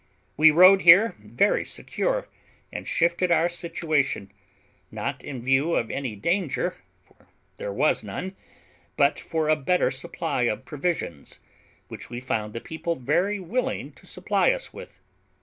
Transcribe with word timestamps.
We 0.35 0.49
rode 0.49 0.81
here 0.81 1.15
very 1.19 1.63
secure, 1.63 2.27
and 2.73 2.87
shifted 2.87 3.31
our 3.31 3.47
situation, 3.47 4.31
not 4.89 5.23
in 5.23 5.43
view 5.43 5.75
of 5.75 5.91
any 5.91 6.15
danger, 6.15 6.77
for 7.03 7.27
there 7.57 7.71
was 7.71 8.03
none, 8.03 8.35
but 8.97 9.19
for 9.19 9.47
a 9.47 9.55
better 9.55 9.91
supply 9.91 10.41
of 10.49 10.65
provisions, 10.65 11.37
which 11.87 12.09
we 12.09 12.19
found 12.19 12.53
the 12.53 12.59
people 12.61 12.95
very 12.95 13.39
willing 13.39 13.91
to 13.91 14.07
supply 14.07 14.51
us 14.51 14.73
with. 14.73 14.99